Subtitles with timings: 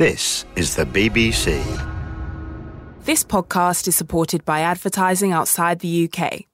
[0.00, 1.62] This is the BBC.
[3.04, 6.46] This podcast is supported by advertising outside the UK.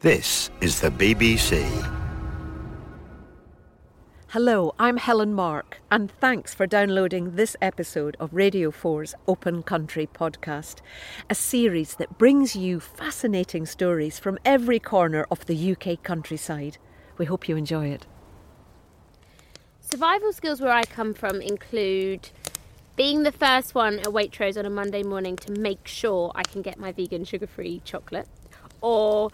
[0.00, 1.64] This is the BBC.
[4.28, 10.06] Hello, I'm Helen Mark, and thanks for downloading this episode of Radio 4's Open Country
[10.06, 10.80] podcast,
[11.30, 16.76] a series that brings you fascinating stories from every corner of the UK countryside.
[17.16, 18.06] We hope you enjoy it.
[19.88, 22.30] Survival skills where I come from include
[22.96, 26.60] being the first one at Waitrose on a Monday morning to make sure I can
[26.60, 28.26] get my vegan sugar free chocolate,
[28.80, 29.30] or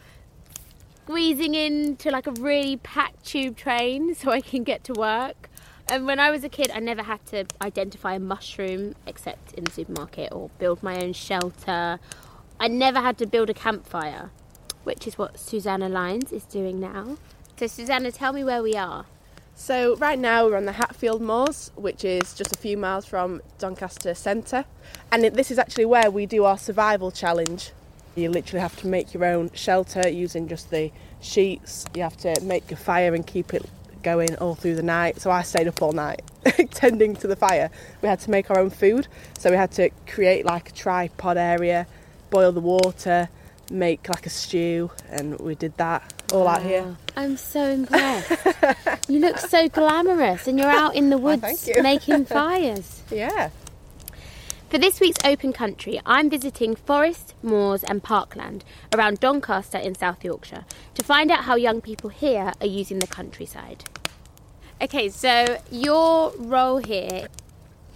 [1.04, 5.48] squeezing into like a really packed tube train so I can get to work.
[5.88, 9.64] And when I was a kid, I never had to identify a mushroom except in
[9.64, 11.98] the supermarket or build my own shelter.
[12.60, 14.30] I never had to build a campfire,
[14.84, 17.16] which is what Susanna Lines is doing now.
[17.56, 19.06] So, Susanna, tell me where we are.
[19.54, 23.42] So right now we're on the Hatfield Moors, which is just a few miles from
[23.58, 24.64] Doncaster Centre,
[25.10, 27.70] and this is actually where we do our survival challenge.
[28.14, 31.84] You literally have to make your own shelter using just the sheets.
[31.94, 33.64] You have to make a fire and keep it
[34.02, 35.20] going all through the night.
[35.20, 36.22] So I stayed up all night
[36.72, 37.70] tending to the fire.
[38.02, 39.06] We had to make our own food,
[39.38, 41.86] so we had to create like a tripod area,
[42.30, 43.28] boil the water,
[43.70, 46.84] make like a stew, and we did that all out here.
[46.88, 49.08] Oh, I'm so impressed.
[49.08, 53.02] you look so glamorous and you're out in the woods making fires.
[53.10, 53.50] Yeah.
[54.70, 60.24] For this week's Open Country, I'm visiting forest, moors, and parkland around Doncaster in South
[60.24, 63.84] Yorkshire to find out how young people here are using the countryside.
[64.80, 67.28] Okay, so your role here,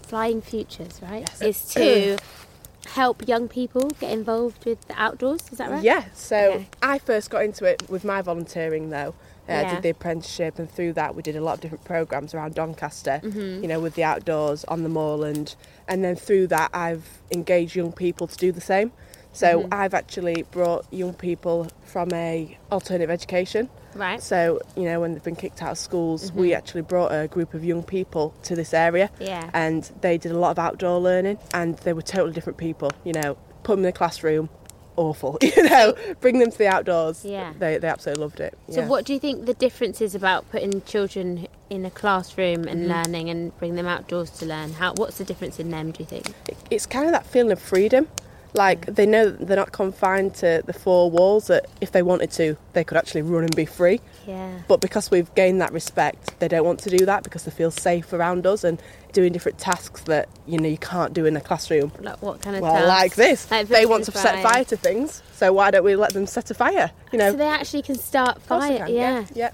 [0.02, 1.42] Flying Futures, right, Yes.
[1.42, 2.18] is to
[2.86, 5.40] help young people get involved with the outdoors.
[5.52, 5.82] Is that right?
[5.82, 6.68] Yeah, so Okay.
[6.82, 9.14] I first got into it with my volunteering though.
[9.48, 9.74] Uh, Yeah.
[9.76, 13.20] did the apprenticeship, and through that, we did a lot of different programs around Doncaster,
[13.22, 13.62] Mm-hmm.
[13.62, 15.54] you know, with the outdoors on the moorland.
[15.86, 18.90] And then through that, I've engaged young people to do the same.
[19.36, 19.74] So Mm-hmm.
[19.74, 23.69] I've actually brought young people from a alternative education.
[23.94, 24.22] Right.
[24.22, 27.54] So you know, when they've been kicked out of schools, we actually brought a group
[27.54, 29.50] of young people to this area, Yeah.
[29.54, 32.91] and they did a lot of outdoor learning, and they were totally different people.
[33.04, 34.48] You know, put them in the classroom,
[34.96, 35.38] awful.
[35.42, 37.25] You know, bring them to the outdoors.
[37.25, 37.52] Yeah.
[37.58, 38.52] they they absolutely loved it.
[38.70, 38.88] So, yeah.
[38.88, 42.69] what do you think the difference is about putting children in a classroom Mm-hmm.
[42.69, 44.72] and learning and bring them outdoors to learn?
[44.75, 45.91] How, what's the difference in them?
[45.92, 46.26] Do you think?
[46.70, 48.08] It's kind of that feeling of freedom.
[48.56, 51.49] Like they know that they're not confined to the four walls.
[51.49, 54.00] That if they wanted to, they could actually run and be free.
[54.27, 54.61] Yeah.
[54.67, 57.71] But because we've gained that respect, they don't want to do that because they feel
[57.71, 58.81] safe around us and
[59.12, 61.93] doing different tasks that you know you can't do in a classroom.
[62.00, 62.62] Like what kind of?
[62.62, 62.89] Well, tasks?
[62.89, 65.23] like this, Like they want to building set fire to things.
[65.33, 66.91] So why don't we let them set a fire?
[67.12, 68.87] You know, So they actually can start fire.
[68.87, 69.27] can, yeah.
[69.34, 69.50] yeah.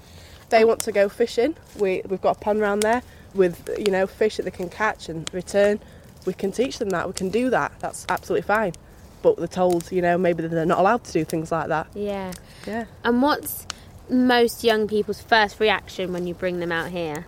[0.49, 1.55] They want to go fishing.
[1.77, 3.01] We we've got a pond around there
[3.33, 5.79] with you know fish that they can catch and return.
[6.25, 7.05] We can teach them that.
[7.07, 7.73] We can do that.
[7.79, 8.73] That's absolutely fine.
[9.23, 11.87] But they're told, you know, maybe they're not allowed to do things like that.
[11.95, 12.31] Yeah.
[12.67, 12.85] Yeah.
[13.03, 13.65] And what's
[14.09, 17.25] most young people's first reaction when you bring them out here?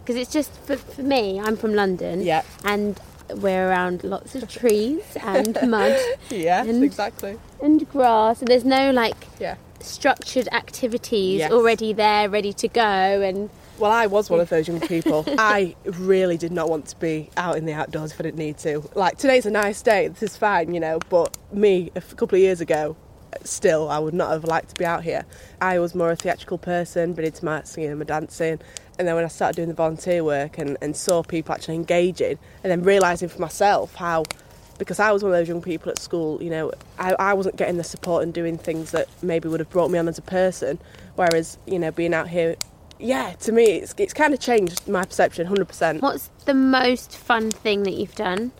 [0.00, 1.38] Because it's just for, for me.
[1.38, 2.22] I'm from London.
[2.22, 2.42] Yeah.
[2.64, 2.98] And
[3.36, 5.96] we're around lots of trees and mud
[6.30, 7.38] Yes, And- exactly.
[7.62, 9.56] and grass, and there's no like Yeah.
[9.80, 11.50] structured activities Yes.
[11.52, 15.24] already there, ready to go, and Well, I was one of those young people.
[15.26, 18.56] I really did not want to be out in the outdoors if I didn't need
[18.58, 18.88] to.
[18.94, 22.40] Like, today's a nice day, this is fine, you know, but me, a couple of
[22.40, 22.96] years ago,
[23.42, 25.26] still, I would not have liked to be out here.
[25.60, 28.60] I was more a theatrical person, but into my singing and my dancing.
[28.96, 32.38] And then when I started doing the volunteer work and, and saw people actually engaging,
[32.62, 34.22] and then realising for myself how,
[34.78, 37.56] because I was one of those young people at school, you know, I, I wasn't
[37.56, 40.22] getting the support and doing things that maybe would have brought me on as a
[40.22, 40.78] person.
[41.16, 42.54] Whereas, you know, being out here
[43.04, 46.00] yeah, to me, it's, it's kind of changed my perception, 100%.
[46.00, 48.50] what's the most fun thing that you've done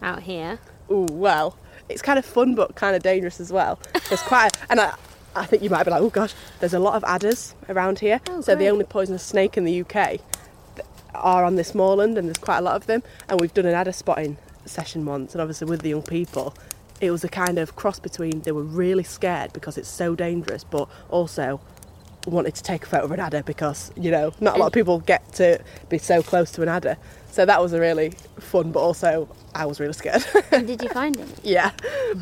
[0.00, 0.60] out here?
[0.90, 1.58] Ooh, well,
[1.88, 3.80] it's kind of fun but kind of dangerous as well.
[4.08, 4.94] There's quite, a, and I,
[5.34, 8.20] I think you might be like, oh gosh, there's a lot of adders around here.
[8.28, 10.20] Oh, so the only poisonous snake in the UK
[11.14, 13.02] are on this moorland, and there's quite a lot of them.
[13.28, 14.36] And we've done an adder spotting
[14.66, 16.54] session once, and obviously with the young people,
[17.00, 20.62] it was a kind of cross between they were really scared because it's so dangerous,
[20.62, 21.60] but also
[22.26, 24.72] wanted to take a photo of an adder because you know not a lot of
[24.72, 25.58] people get to
[25.88, 26.96] be so close to an adder.
[27.30, 30.24] So that was a really fun, but also I was really scared.
[30.52, 31.28] And did you find it?
[31.44, 31.70] yeah,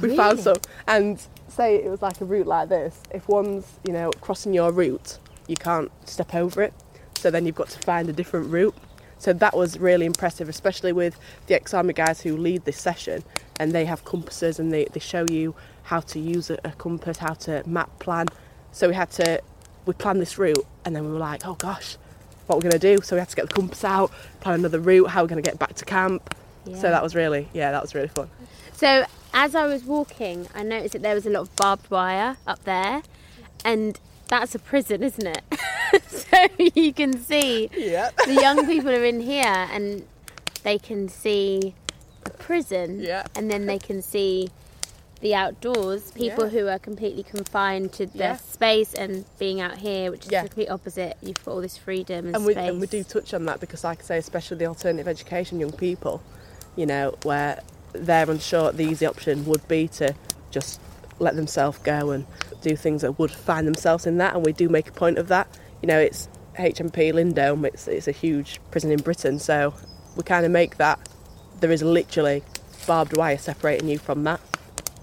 [0.03, 0.57] we found some.
[0.87, 3.01] And say it was like a route like this.
[3.11, 6.75] If one's you know crossing your route, you can't step over it.
[7.17, 8.75] So then you've got to find a different route.
[9.19, 11.19] So that was really impressive, especially with
[11.49, 13.25] the ex-army guys who lead this session,
[13.59, 17.19] and they have compasses and they, they show you how to use a, a compass,
[17.19, 18.27] how to map plan.
[18.71, 19.43] So we had to
[19.89, 21.97] we planned this route, and then we were like, oh gosh,
[22.47, 23.03] what we're going to do.
[23.03, 25.49] So we had to get the compass out, plan another route, how we're going to
[25.51, 26.35] get back to camp.
[26.67, 26.77] Yeah.
[26.77, 28.29] So that was really, yeah, that was really fun.
[28.75, 32.37] So as I was walking, I noticed that there was a lot of barbed wire
[32.47, 33.03] up there,
[33.65, 33.99] and
[34.29, 35.43] that's a prison, isn't it?
[36.07, 38.11] so you can see Yeah.
[38.27, 40.07] the young people are in here, and
[40.65, 41.75] they can see
[42.25, 43.25] the prison, Yeah.
[43.35, 44.51] and then they can see
[45.21, 46.11] the outdoors.
[46.13, 46.51] People Yeah.
[46.51, 48.37] who are completely confined to their Yeah.
[48.37, 50.43] space and being out here, which is Yeah.
[50.43, 51.17] the complete opposite.
[51.23, 52.71] You've got all this freedom and, and we, space.
[52.71, 55.73] and we do touch on that because, like I say, especially the alternative education young
[55.73, 56.23] people,
[56.77, 57.61] you know, where
[57.93, 60.15] they're unsure, the easy option would be to
[60.51, 60.81] just
[61.19, 62.27] let themselves go and
[62.63, 64.35] do things that would find themselves in that.
[64.35, 65.49] And we do make a point of that.
[65.83, 66.29] You know, it's
[66.59, 69.75] HMP Lindholme, it's, it's a huge prison in Britain, so
[70.17, 70.99] we kind of make that.
[71.61, 72.43] There is literally
[72.87, 74.41] barbed wire separating you from that,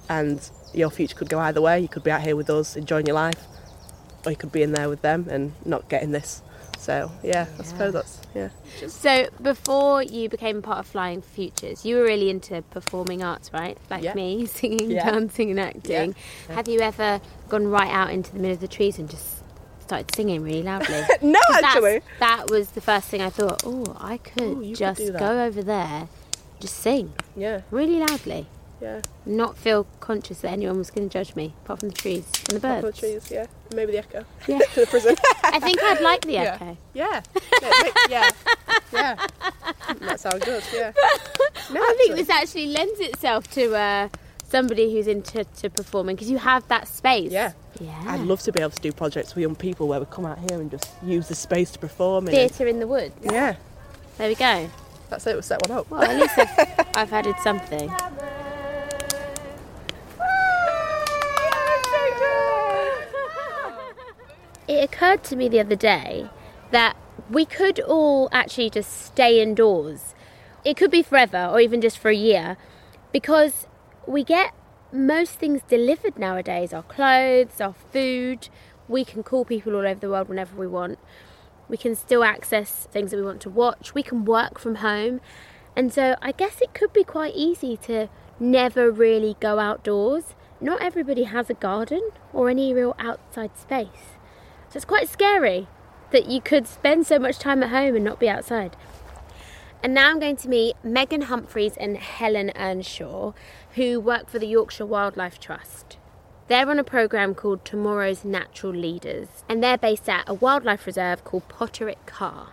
[0.09, 1.79] and your future could go either way.
[1.79, 3.45] You could be out here with us, enjoying your life,
[4.25, 6.41] or you could be in there with them and not getting this.
[6.77, 8.49] So yeah, I suppose that's yeah.
[8.87, 13.77] So before you became part of Flying Futures, you were really into performing arts, right?
[13.89, 14.13] Like Yeah.
[14.13, 15.09] me, singing, Yeah.
[15.09, 16.15] dancing, and acting.
[16.49, 19.41] Have you ever gone right out into the middle of the trees and just
[19.79, 21.03] started singing really loudly?
[21.21, 22.01] no, actually.
[22.19, 23.63] that was the first thing I thought.
[23.65, 26.09] Oh, I could Ooh, you could just go over there,
[26.59, 28.47] just sing Yeah, really loudly,
[28.81, 29.01] yeah.
[29.25, 32.59] not feel conscious that anyone was going to judge me, apart from the trees and
[32.61, 32.99] the Up birds.
[32.99, 33.45] the trees, yeah.
[33.73, 34.25] Maybe the echo.
[34.47, 34.59] Yeah.
[34.73, 35.15] to the prison.
[35.43, 36.57] I think I'd like the Yeah.
[36.61, 36.77] echo.
[36.93, 37.21] yeah.
[37.61, 37.71] Yeah.
[38.09, 38.31] yeah.
[38.93, 39.27] Yeah.
[40.01, 40.63] That sounds good.
[40.73, 40.91] Yeah.
[41.73, 44.09] No, I think this actually lends itself to uh,
[44.47, 47.31] somebody who's into to performing because you have that space.
[47.31, 47.53] Yeah.
[47.79, 48.03] Yeah.
[48.07, 50.37] I'd love to be able to do projects with young people where we come out
[50.49, 52.27] here and just use the space to perform.
[52.27, 53.15] And, Theatre in the woods.
[53.23, 53.55] yeah.
[54.17, 54.69] There we go.
[55.09, 55.33] That's it.
[55.33, 55.89] We'll set one up.
[55.89, 57.89] Well, at least I've, I've added something.
[64.67, 66.29] It occurred to me the other day
[66.71, 66.97] that
[67.29, 70.15] we could all actually just stay indoors.
[70.63, 72.57] It could be forever or even just for a year
[73.11, 73.67] because
[74.07, 74.53] we get
[74.91, 78.49] most things delivered nowadays our clothes, our food.
[78.87, 80.97] We can call people all over the world whenever we want.
[81.69, 83.93] We can still access things that we want to watch.
[83.93, 85.21] We can work from home.
[85.75, 88.09] And so I guess it could be quite easy to
[88.39, 90.35] never really go outdoors.
[90.59, 94.14] Not everybody has a garden or any real outside space.
[94.75, 95.69] So it's quite scary
[96.11, 98.75] that you could spend so much time at home and not be outside.
[99.81, 103.31] And now I'm going to meet Megan Humphries and Helen Earnshaw,
[103.75, 105.95] who work for the Yorkshire Wildlife Trust.
[106.49, 111.23] They're on a programme called Tomorrow's Natural Leaders, and they're based at a wildlife reserve
[111.23, 112.49] called Potteric Carr.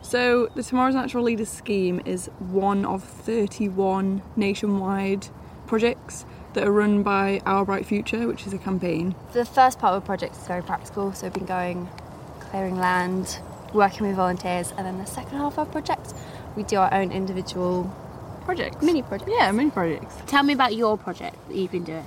[0.00, 5.26] So, the Tomorrow's Natural Leaders scheme is one of 31 nationwide
[5.66, 6.24] projects
[6.54, 9.14] that are run by Our Bright Future, which is a campaign.
[9.32, 11.88] The first part of the project is very practical, so we've been going
[12.40, 13.38] clearing land,
[13.72, 16.14] working with volunteers, and then the second half of our project,
[16.56, 17.94] we do our own individual
[18.44, 18.82] Projects?
[18.82, 19.30] mini projects.
[19.32, 20.14] Yeah, mini projects.
[20.26, 22.06] Tell me about your project that you've been doing.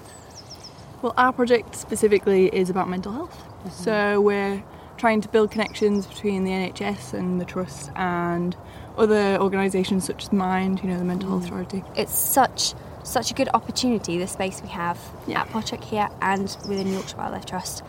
[1.02, 3.36] Well, our project specifically is about mental health.
[3.36, 3.70] Mm-hmm.
[3.70, 4.64] So, we're
[4.98, 8.56] trying to build connections between the NHS and the Trust and
[8.98, 11.48] other organisations such as Mind, you know, the Mental Health mm.
[11.48, 11.84] Authority.
[11.96, 12.74] It's such
[13.08, 15.42] such a good opportunity, the space we have Yeah.
[15.42, 17.84] at Potteric here and within Yorkshire Wildlife Trust,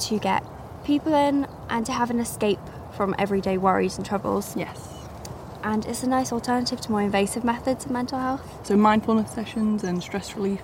[0.00, 0.44] to get
[0.84, 2.60] people in and to have an escape
[2.92, 4.56] from everyday worries and troubles.
[4.56, 4.88] Yes.
[5.64, 8.60] And it's a nice alternative to more invasive methods of mental health.
[8.66, 10.62] So, mindfulness sessions and stress relief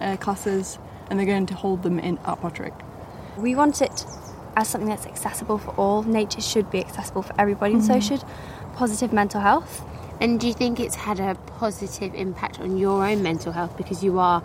[0.00, 0.78] uh, classes,
[1.08, 2.74] and they're going to hold them in at Potteric.
[3.38, 4.04] We want it
[4.56, 6.02] as something that's accessible for all.
[6.02, 8.22] Nature should be accessible for everybody, and so should
[8.76, 9.82] positive mental health.
[10.24, 14.02] And do you think it's had a positive impact on your own mental health because
[14.02, 14.42] you are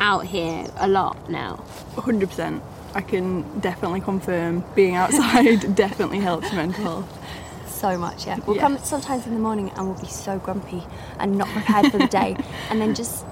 [0.00, 1.62] out here a lot now?
[1.94, 2.60] 100%.
[2.96, 7.68] I can definitely confirm being outside definitely helps mental health.
[7.68, 8.40] So much, yeah.
[8.44, 8.62] We'll Yeah.
[8.62, 10.82] come sometimes in the morning and we'll be so grumpy
[11.20, 12.36] and not prepared for the day,
[12.68, 13.24] and then just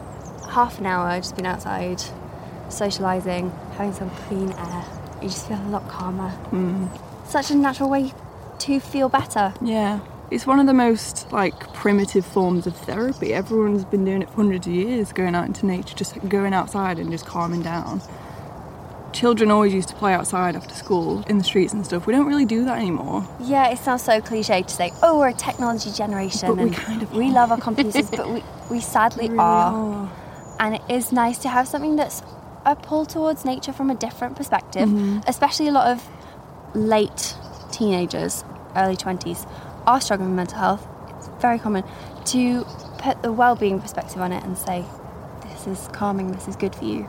[0.51, 2.01] half an hour just being outside,
[2.69, 4.85] socialising, having some clean air,
[5.21, 6.31] you just feel a lot calmer.
[6.53, 6.89] Mm.
[7.27, 8.13] Such a natural way
[8.61, 9.53] to feel better.
[9.61, 9.99] Yeah.
[10.33, 13.35] It's one of the most like primitive forms of therapy.
[13.35, 16.99] Everyone's been doing it for hundreds of years, going out into nature, just going outside
[16.99, 18.01] and just calming down.
[19.13, 22.07] Children always used to play outside after school in the streets and stuff.
[22.07, 23.29] We don't really do that anymore.
[23.41, 27.03] Yeah, it sounds so cliche to say, oh, we're a technology generation But we kind
[27.03, 27.33] of we are.
[27.33, 29.75] love our computers, but we, we sadly really are.
[29.75, 30.13] are.
[30.61, 32.23] And it is nice to have something that's
[32.65, 35.19] a pull towards nature from a different perspective, Mm-hmm.
[35.29, 36.09] especially a lot of
[36.75, 37.35] late
[37.71, 38.45] teenagers,
[38.77, 39.47] early 20s,
[39.87, 40.87] are struggling with mental health.
[41.17, 41.85] It's very common
[42.27, 42.65] to
[42.99, 44.85] put the well being perspective on it and say,
[45.49, 47.09] this is calming, this is good for you.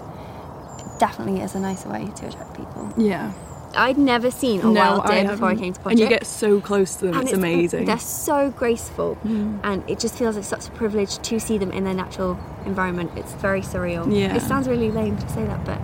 [1.00, 2.94] Definitely is a nicer way to attract people.
[2.98, 3.34] Yeah.
[3.76, 6.96] I'd never seen a wild deer before I came to And you get so close
[6.98, 7.86] to them, And it's amazing.
[7.86, 9.60] They're so graceful, Mm.
[9.64, 12.38] and it just feels like such a privilege to see them in their natural
[12.68, 13.10] environment.
[13.16, 14.06] It's very surreal.
[14.16, 14.36] Yeah.
[14.36, 15.80] It sounds really lame to say that, but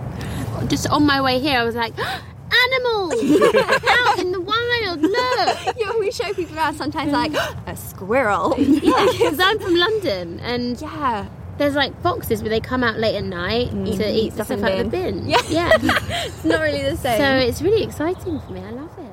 [0.68, 1.92] Just on my way here, I was like,
[2.64, 3.14] animals
[3.88, 4.40] out in the
[5.76, 7.32] Yeah, we show people around, sometimes like
[7.66, 8.54] a squirrel.
[8.58, 11.28] Yeah, because I'm from London, and Yeah.
[11.58, 14.02] there's like foxes where they come out late at night to mm-hmm.
[14.02, 15.20] eat the Stuff stuff out of the bin.
[15.20, 15.28] bin.
[15.30, 15.38] Yeah.
[15.48, 15.70] yeah.
[16.26, 17.18] It's not really the same.
[17.18, 18.60] so it's really exciting for me.
[18.60, 19.06] I love it.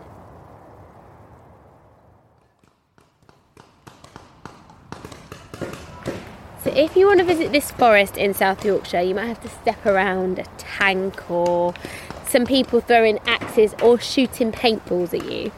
[6.64, 9.50] So if you want to visit this forest in South Yorkshire, you might have to
[9.50, 11.74] step around a tank or
[12.28, 15.52] some people throwing axes or shooting paintballs at you,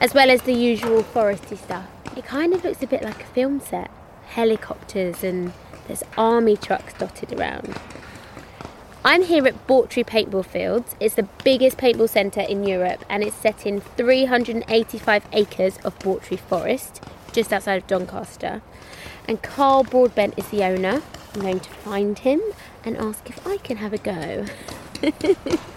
[0.00, 1.86] as well as the usual foresty stuff.
[2.16, 3.90] It kind of looks a bit like a film set.
[4.28, 5.52] Helicopters and
[5.86, 7.78] there's army trucks dotted around.
[9.04, 10.94] I'm here at Bawtry Paintball Fields.
[11.00, 16.38] It's the biggest paintball centre in Europe and it's set in 385 acres of Bawtry
[16.38, 17.02] Forest,
[17.32, 18.62] just outside of Doncaster.
[19.26, 21.02] And Karl Broadbent is the owner.
[21.34, 22.40] I'm going to find him
[22.84, 24.46] and ask if I can have a go.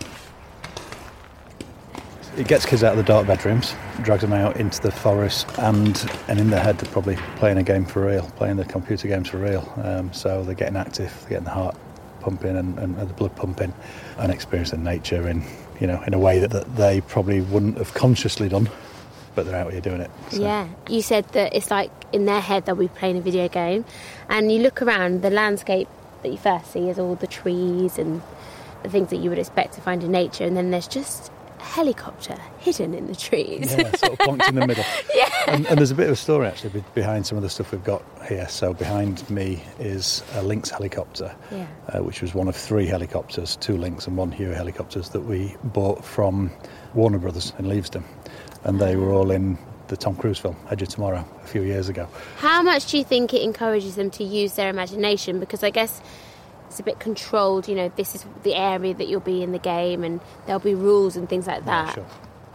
[2.35, 6.09] It gets kids out of the dark bedrooms, drags them out into the forest, and
[6.27, 9.29] and in their head they're probably playing a game for real, playing the computer games
[9.29, 9.71] for real.
[9.83, 11.77] Um, so they're getting active, they're getting the heart
[12.21, 13.71] pumping and, and, and the blood pumping,
[14.17, 15.43] and experiencing nature in
[15.79, 18.67] you know in a way that, that they probably wouldn't have consciously done,
[19.35, 20.09] but they're out here doing it.
[20.31, 23.47] So, Yeah, you said that it's like in their head they'll be playing a video
[23.47, 23.85] game,
[24.27, 25.87] and you look around, the landscape
[26.23, 28.23] that you first see is all the trees and
[28.81, 31.31] the things that you would expect to find in nature, and then there's just
[31.63, 33.71] helicopter hidden in the trees.
[33.71, 34.83] Yeah, sort of plonked in the middle.
[35.15, 35.29] yeah.
[35.47, 37.83] And, and there's a bit of a story actually behind some of the stuff we've
[37.83, 38.47] got here.
[38.49, 41.67] So behind me is a Lynx helicopter, Yeah.
[41.89, 45.55] uh, which was one of three helicopters, two Lynx and one Huey helicopters that we
[45.63, 46.51] bought from
[46.93, 48.03] Warner Brothers in Leavesden,
[48.63, 51.89] and they were all in the Tom Cruise film Edge of Tomorrow a few years
[51.89, 52.07] ago.
[52.37, 55.39] How much do you think it encourages them to use their imagination?
[55.39, 56.01] Because I guess
[56.73, 57.67] it's a bit controlled.
[57.67, 60.73] You know, this is the area that you'll be in the game, and there'll be
[60.73, 61.93] rules and things like that.
[61.93, 62.05] Sure.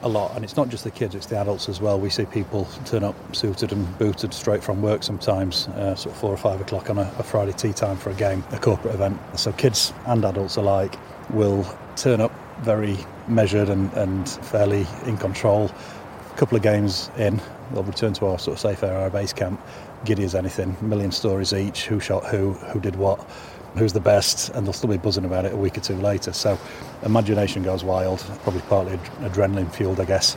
[0.02, 2.00] A lot, and it's not just the kids; it's the adults as well.
[2.00, 6.20] We see people turn up suited and booted straight from work sometimes, uh, sort of
[6.20, 8.94] four or five o'clock on a, a Friday tea time for a game, a corporate
[8.94, 9.20] event.
[9.38, 10.96] So kids and adults alike
[11.30, 12.96] will turn up very
[13.28, 15.70] measured and, and fairly in control.
[16.38, 17.40] A couple of games in,
[17.72, 19.60] they'll return to our sort of safe area, our base camp,
[20.04, 23.18] giddy as anything, million stories each, who shot who, who did what,
[23.76, 26.32] who's the best, and they'll still be buzzing about it a week or two later.
[26.32, 26.56] So
[27.02, 30.36] imagination goes wild, probably partly ad- adrenaline fueled, I guess.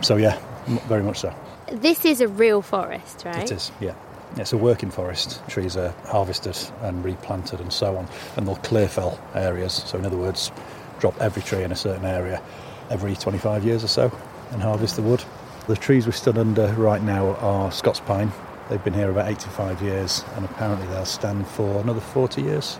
[0.00, 0.40] So yeah,
[0.88, 1.32] very much so.
[1.70, 3.44] This is a real forest, right?
[3.44, 3.94] It is, yeah.
[4.38, 5.40] It's a working forest.
[5.46, 9.84] Trees are harvested and replanted and so on, and they'll clear fell areas.
[9.86, 10.50] So in other words,
[10.98, 12.42] drop every tree in a certain area
[12.90, 14.10] every 25 years or so
[14.50, 15.22] and harvest the wood.
[15.66, 18.32] The trees we stood under right now are Scots pine.
[18.68, 22.78] They've been here about 85 years, and apparently they'll stand for another 40 years.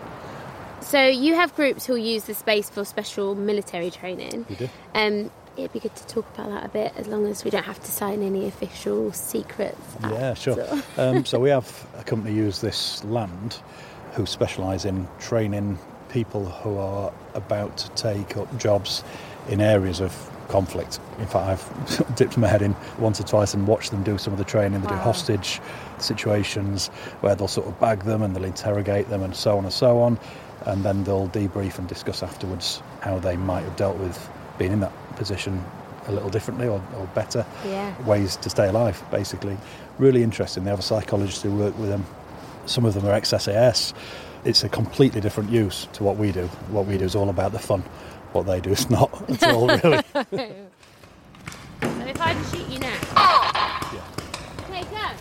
[0.80, 4.46] So you have groups who use the space for special military training.
[4.48, 4.68] We do.
[4.94, 7.64] Um, it'd be good to talk about that a bit, as long as we don't
[7.64, 9.80] have to sign any official secrets.
[10.02, 10.54] Yeah, sure.
[10.54, 13.60] So- um, so we have a company use this land
[14.12, 19.04] who specialise in training people who are about to take up jobs
[19.48, 20.98] in areas of conflict.
[21.18, 24.32] In fact, I've dipped my head in once or twice and watched them do some
[24.32, 24.80] of the training.
[24.80, 25.60] They do hostage
[25.98, 26.88] situations
[27.20, 30.00] where they'll sort of bag them and they'll interrogate them and so on and so
[30.00, 30.18] on.
[30.66, 34.28] And then they'll debrief and discuss afterwards how they might have dealt with
[34.58, 35.64] being in that position
[36.06, 37.94] a little differently or, or better Yeah.
[38.04, 39.56] ways to stay alive, basically.
[39.98, 40.64] Really interesting.
[40.64, 42.04] They have a psychologist who work with them.
[42.66, 43.94] Some of them are ex SAS.
[44.44, 46.46] It's a completely different use to what we do.
[46.70, 47.82] What we do is all about the fun.
[48.32, 49.10] What they do is not
[49.42, 50.02] at all, really.
[51.80, 52.96] So if I just shoot you now.
[54.64, 55.14] Okay, go.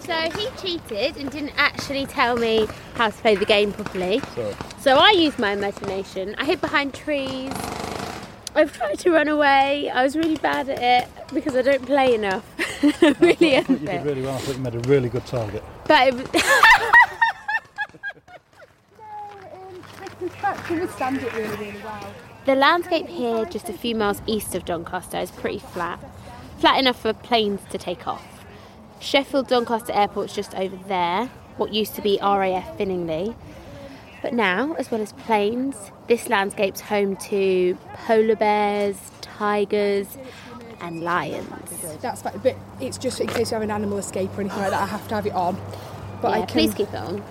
[0.00, 4.20] So he cheated and didn't actually tell me how to play the game properly.
[4.34, 4.54] Sorry.
[4.80, 6.34] So I used my imagination.
[6.38, 7.52] I hid behind trees.
[8.54, 9.88] I've tried to run away.
[9.90, 12.44] I was really bad at it because I don't play enough.
[13.20, 14.34] Really I thought you did really well.
[14.34, 15.62] I thought you made a really good target.
[15.86, 16.26] But it was,
[20.70, 22.14] understand it really, really well.
[22.46, 26.00] The landscape here, just a few miles east of Doncaster, is pretty flat.
[26.58, 28.44] Flat enough for planes to take off.
[28.98, 33.34] Sheffield Doncaster Airport's just over there, what used to be RAF Finningley.
[34.22, 40.18] But now, as well as planes, this landscape's home to polar bears, tigers,
[40.80, 41.48] and lions.
[42.00, 42.56] That's like a bit.
[42.80, 44.82] It's just in case you have an animal escape or anything like that.
[44.82, 45.60] I have to have it on.
[46.20, 47.22] But yeah, I can, please keep it on.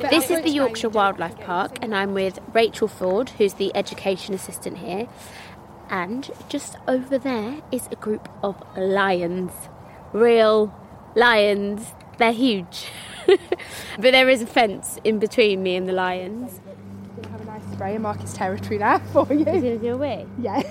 [0.00, 4.34] But This is the Yorkshire Wildlife Park, and I'm with Rachel Ford, who's the education
[4.34, 5.08] assistant here.
[5.90, 9.52] And just over there is a group of lions.
[10.12, 10.74] Real
[11.14, 11.92] lions.
[12.18, 12.86] They're huge.
[13.26, 13.38] but
[13.98, 16.60] there is a fence in between me and the lions.
[17.78, 19.46] Gonna have a nice spray and mark its territory now for you.
[19.46, 20.26] Is it your way?
[20.38, 20.62] Yeah.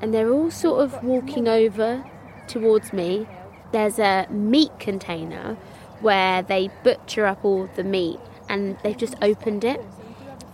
[0.00, 2.04] and they're all sort of walking over
[2.48, 3.26] towards me.
[3.72, 5.56] There's a meat container
[6.00, 8.18] where they butcher up all the meat,
[8.48, 9.80] and they've just opened it.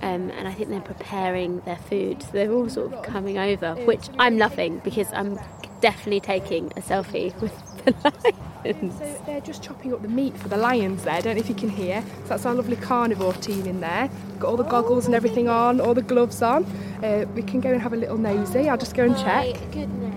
[0.00, 2.22] Um, and I think they're preparing their food.
[2.22, 5.38] So they're all sort of coming over, which I'm loving because I'm
[5.80, 7.52] definitely taking a selfie with
[7.84, 7.94] the
[8.64, 8.98] lions.
[8.98, 11.14] So they're just chopping up the meat for the lions there.
[11.14, 12.02] I don't know if you can hear.
[12.24, 14.10] So that's our lovely carnivore team in there.
[14.38, 16.64] Got all the goggles and everything on, all the gloves on.
[17.02, 18.68] Uh, we can go and have a little nosy.
[18.68, 19.54] I'll just go and check.
[19.54, 20.14] My goodness.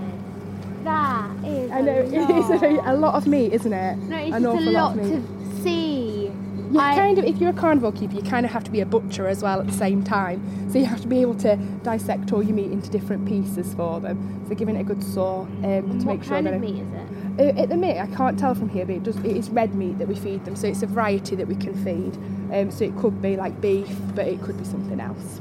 [0.84, 1.72] That is.
[1.72, 3.98] I know it is a, a lot of meat, isn't it?
[3.98, 5.12] No, it's An just a awful lot of meat.
[5.58, 6.32] to see.
[6.72, 8.80] You I- kind of, if you're a carnivore keeper, you kind of have to be
[8.80, 10.41] a butcher as well at the same time.
[10.72, 14.00] So you have to be able to dissect all your meat into different pieces for
[14.00, 14.44] them.
[14.48, 16.94] So giving it a good saw um, to make sure What kind of meat is
[16.94, 17.11] it?
[17.40, 19.16] Uh, at the minute, I can't tell from here, but it does.
[19.18, 21.74] It is red meat that we feed them, so it's a variety that we can
[21.84, 22.18] feed.
[22.54, 25.40] Um, so it could be like beef, but it could be something else.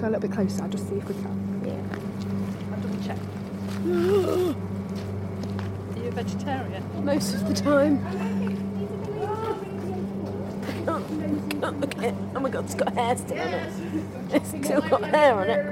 [0.00, 0.62] Go a little bit closer.
[0.62, 1.62] I'll just see if we can.
[1.64, 1.74] Yeah.
[2.72, 3.18] I'll double check.
[5.96, 7.04] Are you a vegetarian?
[7.04, 7.98] Most of the time.
[11.84, 12.14] Okay.
[12.34, 13.72] Oh my god, it's got hair still on it.
[14.30, 15.66] It's still got hair on it.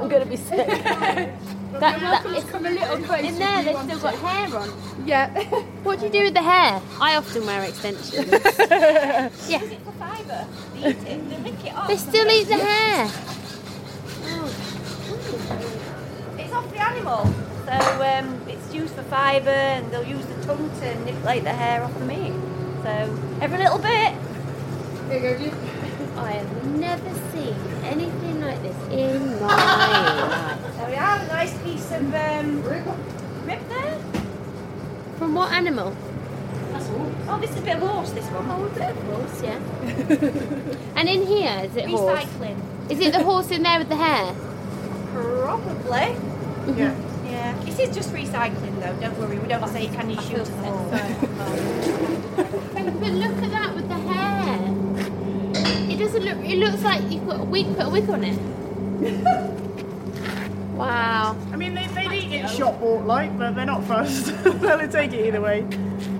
[0.00, 0.68] I'm gonna be sick.
[1.80, 3.24] That, that, it's Come a little closer.
[3.24, 4.70] in there, they've still got hair on.
[5.06, 5.42] Yeah.
[5.86, 6.82] What do you do with the hair?
[7.00, 8.12] I often wear extensions.
[9.48, 9.60] yeah.
[9.84, 10.46] for fibre.
[10.74, 11.86] They eat it, they lick it off.
[11.88, 13.04] They still eat the hair.
[16.38, 17.32] It's off the animal.
[17.66, 21.82] So um, it's used for fibre and they'll use the tongue to manipulate the hair
[21.84, 22.32] off the meat.
[22.82, 22.90] So
[23.40, 24.14] every little bit.
[25.08, 25.52] There go you.
[26.16, 27.54] I have never seen
[27.84, 30.76] anything like this in my life.
[30.76, 32.84] There we have a nice piece of um, rib
[33.68, 33.98] there.
[35.18, 35.96] From what animal?
[37.28, 38.48] Oh, this is a bit of horse, this one.
[38.48, 39.58] Oh, a bit of horse, yeah.
[40.96, 42.22] and in here, is it horse?
[42.22, 42.56] Recycling.
[42.90, 44.34] Is it the horse in there with the hair?
[45.12, 46.14] Probably.
[46.78, 46.94] Yeah.
[47.24, 47.54] Yeah.
[47.64, 49.38] This is just recycling though, don't worry.
[49.38, 51.00] We don't say can you shoot a horse.
[52.36, 54.58] But look at that with the hair.
[55.90, 56.38] It doesn't look.
[56.44, 57.66] It looks like you've got a wig.
[57.76, 58.36] Put a wig on it.
[60.76, 61.36] wow.
[61.52, 61.85] I mean, they,
[62.46, 64.26] shop walk like, but they're not fussed.
[64.44, 65.66] They'll take it either way.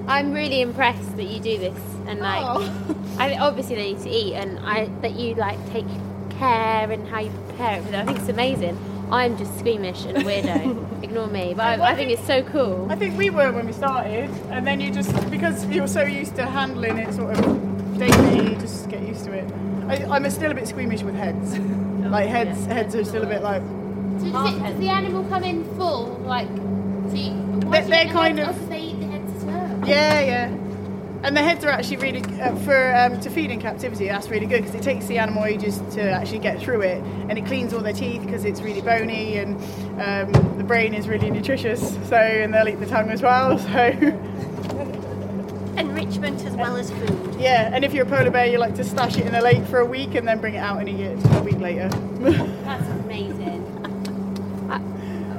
[0.06, 2.42] I'm really impressed that you do this and like.
[2.44, 2.96] Oh.
[3.18, 5.86] I obviously they need to eat and I that you like take
[6.38, 7.94] care and how you prepare it.
[7.94, 8.78] I think it's amazing.
[9.10, 11.02] I'm just squeamish and a weirdo.
[11.02, 12.86] Ignore me, but I, I think it's so cool.
[12.90, 16.36] I think we were when we started, and then you just because you're so used
[16.36, 19.50] to handling it sort of daily, you just get used to it.
[19.88, 21.54] I, I'm still a bit squeamish with heads.
[21.54, 23.62] Oh, like heads, heads are still a bit like.
[24.20, 26.20] So does, it, does the animal come in full?
[26.24, 28.50] Like, so you, They're- why do you they're the kind heads?
[28.50, 29.80] of- Oh, 'cause they eat the heads as well.
[29.88, 30.56] Yeah, yeah.
[31.22, 34.06] And the heads are actually really uh, for um, to feed in captivity.
[34.06, 37.36] That's really good because it takes the animal ages to actually get through it, and
[37.36, 39.56] it cleans all their teeth because it's really bony, and
[40.00, 41.96] um, the brain is really nutritious.
[42.08, 43.58] So, and they'll eat the tongue as well.
[43.66, 44.22] So,
[45.78, 47.36] Enrichment as well as food.
[47.38, 47.70] yeah.
[47.72, 49.78] And if you're a polar bear, you like to stash it in a lake for
[49.80, 51.88] a week and then bring it out and eat it a week later.
[52.20, 53.55] That's amazing.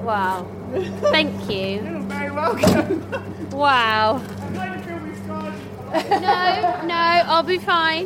[0.08, 0.48] Uh, wow.
[1.12, 1.84] Thank you.
[1.84, 3.04] You're very welcome.
[3.58, 4.22] Wow.
[4.40, 6.10] I'm not even sure we've.
[6.10, 8.06] No, no, I'll be fine.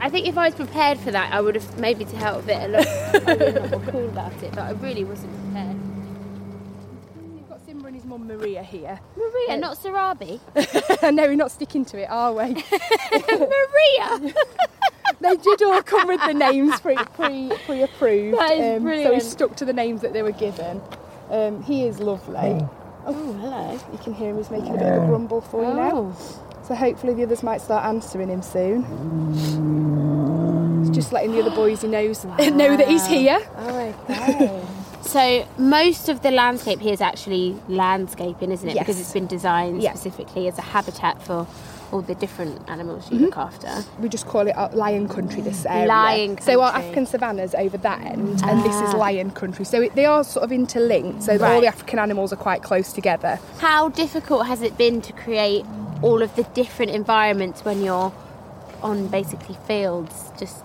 [0.00, 2.56] I think if I was prepared for that, I would have maybe to help it
[2.60, 3.28] a little.
[3.28, 5.76] I would more cool about it, but I really wasn't prepared.
[7.34, 8.98] We've got Simba and his mum Maria here.
[9.16, 10.40] Maria, not Sarabi.
[11.14, 12.64] no, we're not sticking to it, are we?
[13.28, 14.34] Maria.
[15.20, 18.38] they did all come with the names pre pre pre approved.
[18.42, 20.80] Is so we stuck to the names that they were given.
[21.30, 22.66] Um, he is lovely.
[23.06, 23.78] Oh, hello.
[23.92, 26.14] You can hear him, he's making a bit of a grumble for you now.
[26.66, 28.84] So hopefully the others might start answering him soon.
[30.82, 33.38] It's just letting the other boys he knows know that he's here.
[33.56, 34.64] Oh, okay.
[35.02, 38.74] so most of the landscape here is actually landscaping, isn't it?
[38.74, 38.84] Yes.
[38.86, 39.92] Because it's been designed Yeah.
[39.94, 41.46] specifically as a habitat for
[41.92, 43.24] all the different animals you Mm-hmm.
[43.26, 43.84] look after.
[43.98, 45.40] We just call it lion country.
[45.42, 45.86] This area.
[45.88, 46.72] Lion So our.
[46.76, 48.98] African savannas over that end, and this is Ah.
[48.98, 49.64] lion country.
[49.64, 51.22] So it, they are sort of interlinked.
[51.22, 53.38] So all the African animals are quite close together.
[53.58, 55.64] How difficult has it been to create
[56.02, 58.12] all of the different environments when you're
[58.82, 60.30] on basically fields?
[60.38, 60.62] Just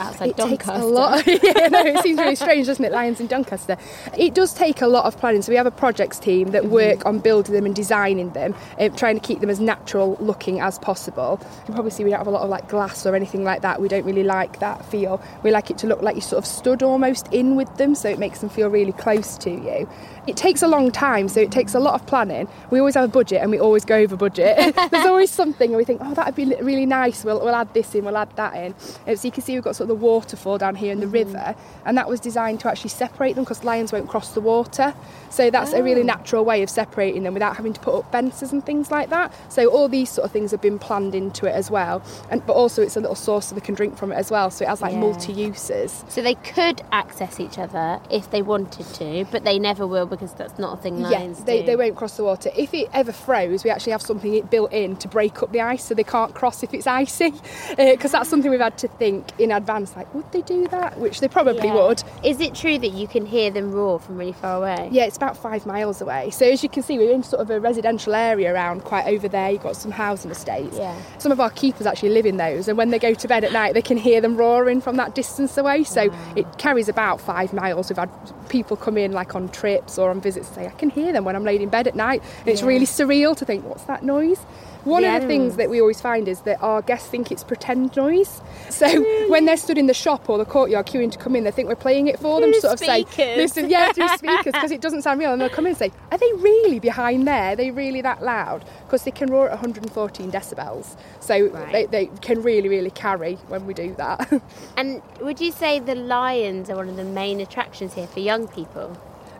[0.00, 0.72] outside it Doncaster.
[0.72, 1.26] takes a lot.
[1.26, 2.92] yeah, no, it seems really strange, doesn't it?
[2.92, 3.76] Lions in Doncaster.
[4.18, 5.42] It does take a lot of planning.
[5.42, 6.72] So we have a projects team that Mm-hmm.
[6.72, 10.60] work on building them and designing them, um, trying to keep them as natural looking
[10.60, 11.40] as possible.
[11.68, 13.80] You probably see we don't have a lot of like glass or anything like that.
[13.80, 15.22] We don't really like that feel.
[15.42, 18.08] We like it to look like you sort of stood almost in with them, so
[18.08, 19.88] it makes them feel really close to you.
[20.30, 22.46] It takes a long time, so it takes a lot of planning.
[22.70, 24.76] We always have a budget and we always go over budget.
[24.92, 27.24] There's always something and we think, oh, that'd be really nice.
[27.24, 28.72] We'll, we'll add this in, we'll add that in.
[29.08, 31.08] Um, so you can see we've got sort of the waterfall down here in the
[31.08, 34.94] river, and that was designed to actually separate them because lions won't cross the water.
[35.30, 38.52] So that's a really natural way of separating them without having to put up fences
[38.52, 39.34] and things like that.
[39.48, 42.02] So all these sort of things have been planned into it as well.
[42.30, 44.48] And but also it's a little source so they can drink from it as well.
[44.52, 45.00] So it has like Yeah.
[45.00, 46.04] multi uses.
[46.08, 50.34] So they could access each other if they wanted to, but they never will because
[50.34, 51.66] that's not a thing lions yeah, they, do.
[51.66, 52.50] they won't cross the water.
[52.54, 55.84] If it ever froze, we actually have something built in to break up the ice
[55.84, 57.32] so they can't cross if it's icy.
[57.70, 60.98] Uh, because that's something we've had to think in advance, like, would they do that?
[60.98, 61.74] Which they probably Yeah.
[61.74, 62.02] would.
[62.24, 64.88] Is it true that you can hear them roar from really far away?
[64.90, 66.30] Yeah, it's about five miles away.
[66.30, 69.28] So as you can see, we're in sort of a residential area around quite over
[69.28, 69.50] there.
[69.50, 70.76] You've got some housing estates.
[70.76, 70.96] Yeah.
[71.18, 73.52] Some of our keepers actually live in those, and when they go to bed at
[73.52, 75.84] night, they can hear them roaring from that distance away.
[75.84, 77.88] So it carries about five miles.
[77.88, 78.10] We've had
[78.48, 81.36] people come in like on trips or on visits say, I can hear them when
[81.36, 82.22] I'm laid in bed at night.
[82.40, 84.40] And it's really surreal to think, what's that noise?
[84.84, 87.44] One The of the things that we always find is that our guests think it's
[87.44, 88.40] pretend noise.
[88.70, 88.86] So
[89.28, 91.68] when they're stood in the shop or the courtyard queuing to come in, they think
[91.68, 92.50] we're playing it for them.
[92.50, 93.36] Through Sort of say, speakers.
[93.36, 95.32] listen, yeah, through speakers because it doesn't sound real.
[95.32, 97.52] And they'll come in and say, Are they really behind there?
[97.52, 98.64] Are they really that loud?
[98.86, 100.96] Because they can roar at 114 decibels.
[101.20, 101.72] So Right.
[101.72, 104.32] they, they can really, really carry when we do that.
[104.78, 108.48] And would you say the lions are one of the main attractions here for young
[108.48, 108.96] people?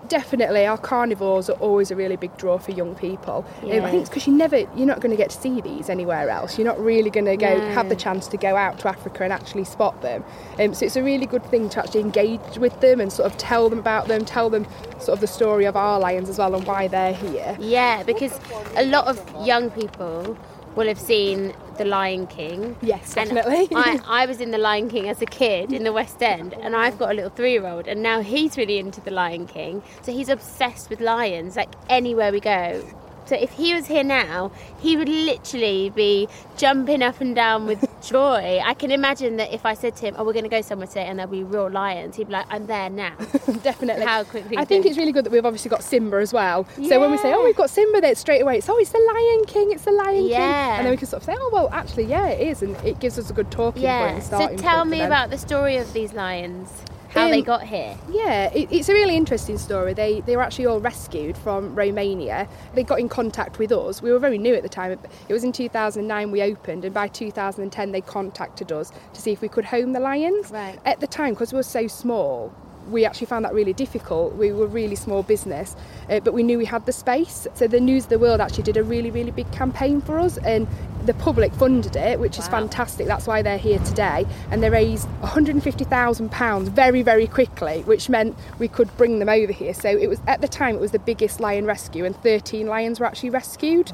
[0.08, 3.44] Definitely, our carnivores are always a really big draw for young people.
[3.62, 3.84] Um, Yeah.
[3.86, 6.28] I think it's because you never, you're not going to get to see these anywhere
[6.30, 6.58] else.
[6.58, 7.70] You're not really going to go No.
[7.72, 10.24] have the chance to go out to Africa and actually spot them.
[10.58, 13.38] Um, so it's a really good thing to actually engage with them and sort of
[13.38, 14.66] tell them about them, tell them
[14.98, 17.56] sort of the story of our lions as well and why they're here.
[17.60, 18.38] Yeah, because
[18.76, 20.36] a lot of young people
[20.76, 22.76] will have seen The Lion King.
[22.82, 23.66] Yes, definitely.
[23.74, 26.76] I, I was in The Lion King as a kid in the West End, and
[26.76, 29.82] I've got a little three year old, and now he's really into The Lion King.
[30.02, 32.84] So he's obsessed with lions, like anywhere we go.
[33.30, 37.86] So if he was here now, he would literally be jumping up and down with
[38.02, 38.60] joy.
[38.64, 40.88] I can imagine that if I said to him, "Oh, we're going to go somewhere
[40.88, 43.14] today, and there'll be real lions," he'd be like, "I'm there now."
[43.62, 44.04] Definitely.
[44.04, 44.56] How quickly?
[44.56, 46.66] I think do- it's really good that we've obviously got Simba as well.
[46.88, 48.98] So when we say, oh, we've got Simba there straight away, it's, oh, it's the
[48.98, 50.30] Lion King, it's the Lion King.
[50.30, 50.78] Yeah.
[50.78, 52.62] And then we can sort of say, oh, well, actually, yeah, it is.
[52.62, 54.08] And it gives us a good talking point Yeah.
[54.14, 56.68] and So tell point me about the story of these lions.
[57.10, 57.96] How they Um, got here.
[58.10, 59.94] Yeah, it, it's a really interesting story.
[59.94, 62.48] They they were actually all rescued from Romania.
[62.74, 64.00] They got in contact with us.
[64.00, 64.92] We were very new at the time.
[65.28, 69.40] It was in 2009 we opened, and by 2010 they contacted us to see if
[69.42, 70.50] we could home the lions.
[70.50, 70.78] Right.
[70.84, 72.52] At the time, because we were so small,
[72.88, 74.34] we actually found that really difficult.
[74.34, 75.76] We were a really small business,
[76.08, 77.46] uh, but we knew we had the space.
[77.54, 80.38] So the News of the World actually did a really, really big campaign for us,
[80.38, 80.66] and
[81.06, 83.06] the public funded it, which is fantastic.
[83.06, 84.26] That's why they're here today.
[84.50, 89.72] And they raised £150,000 very, very quickly, which meant we could bring them over here.
[89.72, 93.00] So it was at the time it was the biggest lion rescue, and 13 lions
[93.00, 93.92] were actually rescued.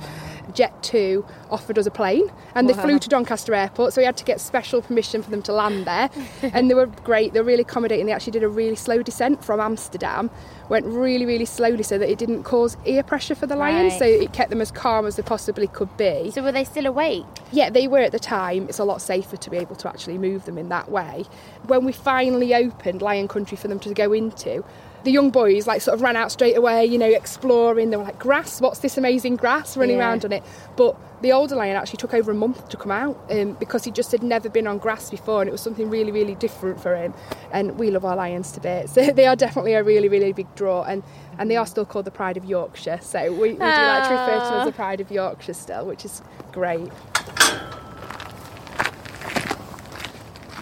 [0.55, 4.17] Jet 2 offered us a plane, and they flew to Doncaster Airport, so we had
[4.17, 6.11] to get special permission for them to land there.
[6.43, 7.33] and they were great.
[7.33, 8.07] They were really accommodating.
[8.07, 10.31] They actually did a really slow descent from Amsterdam.
[10.69, 13.99] Went really, really slowly so that it didn't cause ear pressure for the lions, Right.
[13.99, 16.31] so it kept them as calm as they possibly could be.
[16.33, 17.25] So were they still awake?
[17.53, 18.67] Yeah, they were at the time.
[18.69, 21.25] It's a lot safer to be able to actually move them in that way.
[21.67, 24.65] When we finally opened Lion Country for them to go into,
[25.07, 27.91] the young boys like sort of ran out straight away, you know, exploring.
[27.91, 28.61] They were like, "Grass!
[28.61, 30.03] What's this amazing grass?" Running Yeah.
[30.03, 30.43] around on it.
[30.77, 33.93] But the older lion actually took over a month to come out um, because he
[33.93, 36.97] just had never been on grass before, and it was something really, really different for
[36.97, 37.15] him.
[37.53, 38.95] And we love our lions to bits.
[38.95, 41.05] So they are definitely a really, really big draw, and
[41.39, 42.99] and they are still called the pride of Yorkshire.
[43.01, 45.87] So we, we do like to refer to them as the pride of Yorkshire still,
[45.87, 46.91] which is great.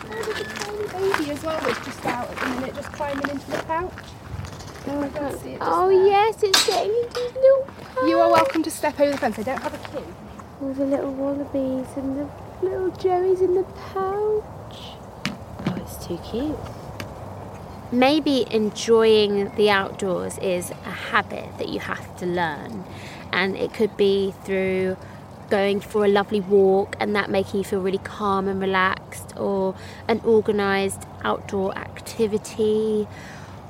[0.06, 3.50] There's a tiny baby as well that's just out at the minute, just climbing into
[3.50, 3.92] the pouch.
[4.86, 5.58] Oh, I can't see it.
[5.62, 8.08] Oh yes, it's getting into his little pouch.
[8.08, 9.38] You are welcome to step over the fence.
[9.38, 10.04] I don't have a key.
[10.60, 12.28] All the little wallabies and the
[12.62, 14.42] little joeys in the pouch.
[15.66, 16.58] Oh, it's too cute.
[17.92, 22.84] Maybe enjoying the outdoors is a habit that you have to learn,
[23.32, 24.98] and it could be through
[25.48, 29.74] going for a lovely walk and that making you feel really calm and relaxed, or
[30.08, 33.06] an organised outdoor activity,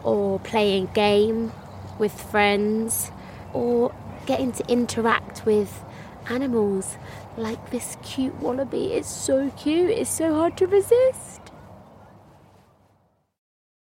[0.05, 1.53] or playing a game
[1.99, 3.11] with friends,
[3.53, 3.95] or
[4.27, 5.85] getting to interact with
[6.29, 6.97] animals
[7.37, 8.93] like this cute wallaby.
[8.93, 11.44] It's so cute, it's so hard to resist.